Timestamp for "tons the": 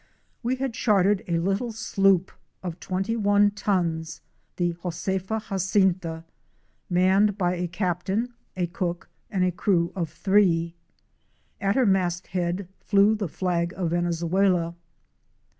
3.51-4.73